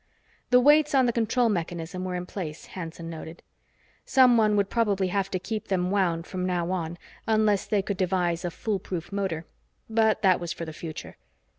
The 0.49 0.59
weights 0.59 0.95
on 0.95 1.05
the 1.05 1.13
control 1.13 1.47
mechanism 1.47 2.03
were 2.03 2.15
in 2.15 2.25
place, 2.25 2.65
Hanson 2.73 3.07
noted. 3.07 3.43
Someone 4.03 4.55
would 4.55 4.67
probably 4.67 5.09
have 5.09 5.29
to 5.29 5.37
keep 5.37 5.67
them 5.67 5.91
wound 5.91 6.25
from 6.25 6.43
now 6.43 6.71
on, 6.71 6.97
unless 7.27 7.67
they 7.67 7.83
could 7.83 7.97
devise 7.97 8.43
a 8.43 8.49
foolproof 8.49 9.11
motor. 9.11 9.45
But 9.87 10.23
that 10.23 10.39
was 10.39 10.51
for 10.53 10.65
the 10.65 10.73
future. 10.73 11.17